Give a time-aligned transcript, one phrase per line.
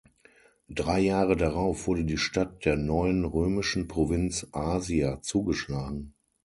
[0.67, 6.15] Drei Jahre darauf wurde die Stadt der neuen römischen Provinz Asia zugeschlagen.